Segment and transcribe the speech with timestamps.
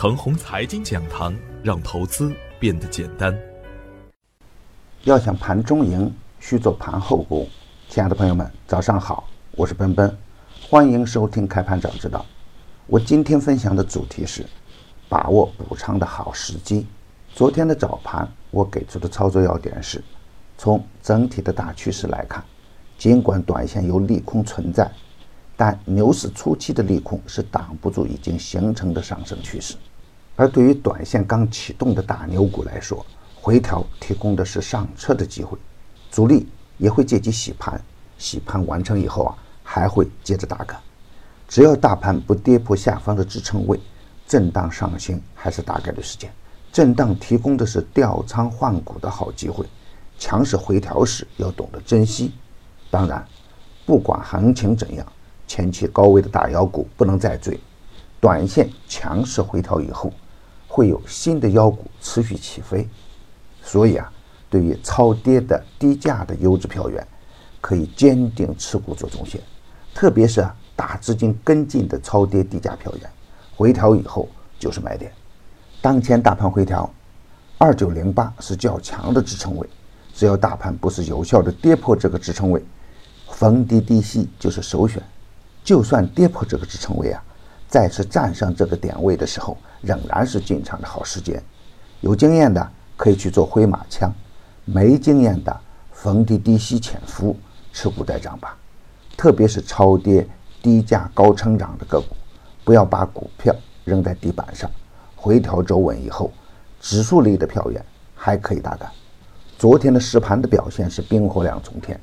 [0.00, 3.38] 程红财经讲堂，让投资变得简单。
[5.02, 7.46] 要想盘中赢，需做盘后功。
[7.86, 10.16] 亲爱的朋友们，早上好，我是奔奔，
[10.62, 12.24] 欢迎收听开盘早知道。
[12.86, 14.42] 我今天分享的主题是
[15.06, 16.86] 把握补仓的好时机。
[17.34, 20.02] 昨天的早盘，我给出的操作要点是：
[20.56, 22.42] 从整体的大趋势来看，
[22.96, 24.90] 尽管短线有利空存在。
[25.58, 29.76] 但牛市初期的利空是挡不住已经形成的上升趋势，
[30.40, 33.04] 而对于短线刚启动的大牛股来说，
[33.38, 35.58] 回调提供的是上车的机会，
[36.10, 37.78] 主力也会借机洗盘，
[38.16, 40.80] 洗盘完成以后啊，还会接着大干。
[41.46, 43.78] 只要大盘不跌破下方的支撑位，
[44.26, 46.32] 震荡上行还是大概率事件。
[46.72, 49.66] 震荡提供的是调仓换股的好机会，
[50.18, 52.32] 强势回调时要懂得珍惜。
[52.90, 53.22] 当然，
[53.84, 55.06] 不管行情怎样。
[55.46, 57.60] 前期高位的大妖股不能再追，
[58.20, 60.10] 短线强势回调以后，
[60.80, 62.88] 会有新的妖股持续起飞，
[63.62, 64.10] 所以啊，
[64.48, 67.06] 对于超跌的低价的优质票源，
[67.60, 69.38] 可以坚定持股做中线，
[69.94, 73.10] 特别是啊大资金跟进的超跌低价票源，
[73.54, 74.26] 回调以后
[74.58, 75.12] 就是买点。
[75.82, 76.90] 当前大盘回调，
[77.58, 79.68] 二九零八是较强的支撑位，
[80.14, 82.64] 只要大盘不是有效的跌破这个支撑位，
[83.28, 85.02] 逢低低吸就是首选。
[85.62, 87.22] 就算跌破这个支撑位啊，
[87.70, 91.40] 再次站上这个点位的时候，仍然是进场的好时间。
[92.00, 94.12] 有经验的可以去做灰马枪，
[94.64, 95.60] 没经验的
[95.92, 97.36] 逢低低吸潜伏，
[97.72, 98.56] 持股待涨吧。
[99.16, 100.26] 特别是超跌
[100.60, 102.16] 低价高成长的个股，
[102.64, 103.54] 不要把股票
[103.84, 104.68] 扔在地板上。
[105.14, 106.32] 回调走稳以后，
[106.80, 107.84] 指数类的票源
[108.16, 108.90] 还可以大干。
[109.56, 112.00] 昨天的实盘的表现是冰火两重天。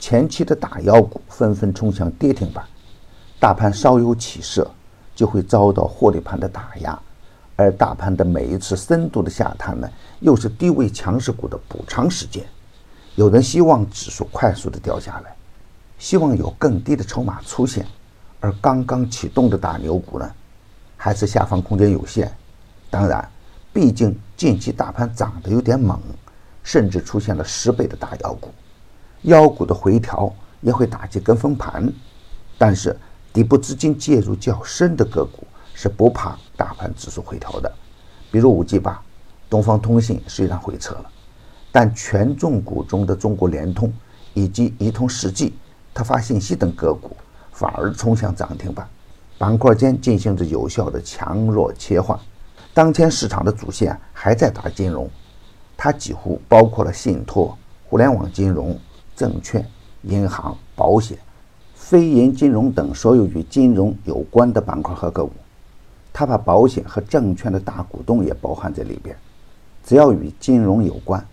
[0.00, 2.64] 前期的大妖股纷纷冲向跌停板，
[3.38, 4.68] 大盘稍有起色，
[5.20, 6.98] 就会遭到获利盘的打压，
[7.54, 9.86] 而大盘的每一次深度的下探呢，
[10.20, 12.42] 又是低位强势股的补仓时间。
[13.16, 15.36] 有人希望指数快速的掉下来，
[15.98, 17.84] 希望有更低的筹码出现，
[18.40, 20.30] 而刚刚启动的大牛股呢，
[20.96, 22.34] 还是下方空间有限。
[22.88, 23.22] 当然，
[23.74, 26.00] 毕竟近期大盘涨得有点猛，
[26.62, 28.48] 甚至出现了十倍的大妖股。
[29.24, 30.32] 妖股的回调
[30.62, 31.92] 也会打击跟风盘，
[32.56, 32.96] 但是
[33.32, 37.72] 底部资金介入较深的个股是不怕大盘指数回调的。
[38.30, 39.00] 比如五 G 八，
[39.48, 41.10] 东方通信虽然回撤了，
[41.72, 43.92] 但权重股中的中国联通
[44.34, 45.54] 以及移通世纪、
[45.92, 47.16] 特发信息等个股
[47.52, 48.88] 反而冲向涨停板，
[49.38, 52.18] 板块间进行着有效的强弱切换。
[52.72, 55.10] 当前市场的主线还在打金融，
[55.76, 57.56] 它几乎包括了信托、
[57.88, 58.78] 互联网金融。
[59.16, 59.62] 证券、
[60.04, 61.18] 银行、保险、
[61.90, 65.32] 非银金融等所有与金融有关的板块和个股，
[66.12, 69.16] 它把保险和证券的大股东也包含在里边。
[69.84, 71.26] 只要与金融有关，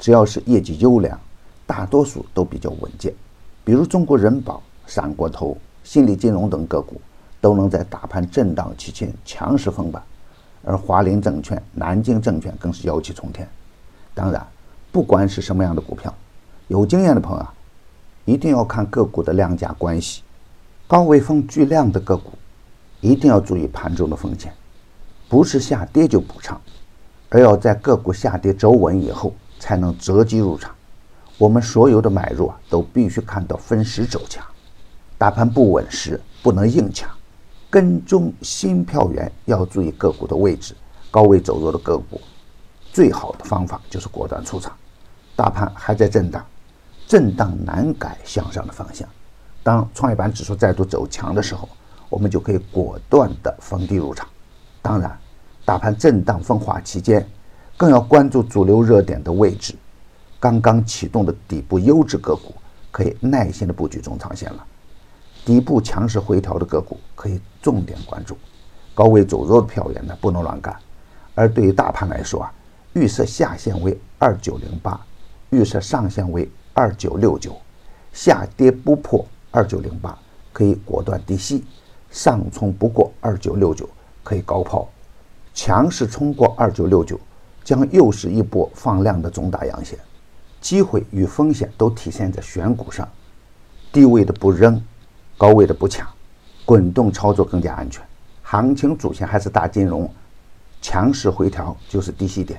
[0.00, 1.16] 只要是业绩优良，
[1.64, 3.14] 大多数都比较稳健。
[3.62, 7.00] 比如中国人保、闪国投、新力金融等个股，
[7.40, 10.02] 都能在大盘震荡期间强势封板，
[10.64, 13.48] 而华林证券、南京证券更是妖气冲天。
[14.12, 14.44] 当然，
[14.90, 16.12] 不管是什么样的股票。
[16.66, 17.54] 有经验的朋友啊，
[18.24, 20.22] 一定要看个股的量价关系，
[20.86, 22.32] 高位风巨量的个股，
[23.00, 24.52] 一定要注意盘中的风险，
[25.28, 26.60] 不是下跌就补仓，
[27.28, 30.74] 而要在个股下跌走稳以后才能择机入场。
[31.38, 34.44] 我们所有的买入啊，都必须看到分时走强，
[35.16, 37.10] 大盘不稳时不能硬抢。
[37.70, 40.74] 跟踪新票源要注意个股的位置，
[41.10, 42.20] 高位走弱的个股，
[42.92, 44.76] 最好的方法就是果断出场。
[45.36, 46.44] 大盘还在震荡。
[47.10, 49.08] 震荡难改向上的方向，
[49.64, 51.68] 当创业板指数再度走强的时候，
[52.08, 54.28] 我们就可以果断的逢低入场。
[54.80, 55.18] 当然，
[55.64, 57.28] 大盘震荡分化期间，
[57.76, 59.74] 更要关注主流热点的位置。
[60.38, 62.54] 刚刚启动的底部优质个股，
[62.92, 64.64] 可以耐心的布局中长线了。
[65.44, 68.38] 底部强势回调的个股，可以重点关注。
[68.94, 70.76] 高位走弱的票源呢，不能乱干。
[71.34, 72.52] 而对于大盘来说啊，
[72.92, 75.00] 预设下限为二九零八，
[75.50, 76.48] 预设上限为。
[76.80, 77.54] 二九六九，
[78.10, 80.18] 下跌不破二九零八，
[80.50, 81.62] 可以果断低吸；
[82.10, 83.86] 上冲不过二九六九，
[84.24, 84.88] 可以高抛；
[85.52, 87.20] 强势冲过二九六九，
[87.62, 89.98] 将又是一波放量的重大阳线。
[90.58, 93.06] 机会与风险都体现在选股上，
[93.92, 94.82] 低位的不扔，
[95.36, 96.08] 高位的不抢，
[96.64, 98.02] 滚动操作更加安全。
[98.42, 100.10] 行情主线还是大金融，
[100.80, 102.58] 强势回调就是低吸点。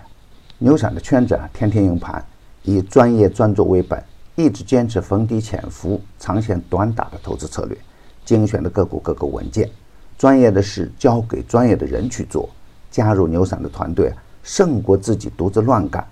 [0.60, 2.24] 牛散的圈子啊，天天硬盘。
[2.64, 4.04] 以专业专注为本，
[4.36, 7.78] 一直坚持逢低潜伏、长线短打的投资策略，
[8.24, 9.70] 精选的个股个个稳健。
[10.18, 12.50] 专业的事交给专业的人去做，
[12.90, 14.14] 加入牛散的团队
[14.44, 16.06] 胜过自己独自乱干。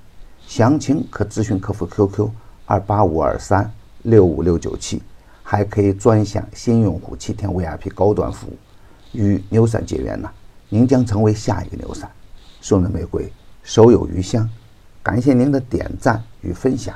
[0.47, 2.29] 详情可咨询客服 QQ
[2.65, 3.71] 二八五二三
[4.01, 5.01] 六五六九七，
[5.43, 8.57] 还可以专享新用户七天 VIP 高端服务。
[9.11, 10.29] 与牛散结缘呢，
[10.69, 12.09] 您将成为下一个牛散。
[12.61, 13.31] 送人玫瑰，
[13.63, 14.49] 手有余香。
[15.01, 16.95] 感谢您的点赞与分享，